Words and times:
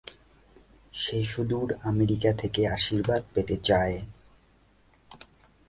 সে 0.93 1.17
সুদূর 1.23 1.69
আমেরিকা 1.83 2.31
থেকে 2.33 2.61
আশীর্বাদ 2.67 3.21
পেতে 3.33 3.55
চায়। 3.57 3.97